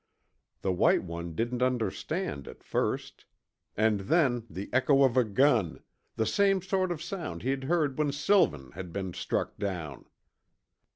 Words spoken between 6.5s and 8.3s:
sort of sound he'd heard when